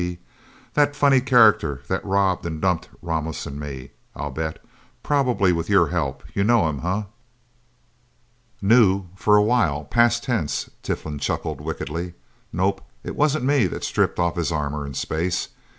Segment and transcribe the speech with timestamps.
[0.01, 0.17] B.!
[0.73, 4.57] The funny character that robbed and dumped Ramos and me, I'll bet.
[5.03, 6.23] Probably with your help!
[6.33, 7.03] You know him, huh?"
[8.63, 12.15] "Knew for a while past tense," Tiflin chuckled wickedly.
[12.51, 15.49] "Nope it wasn't me that stripped off his armor in space.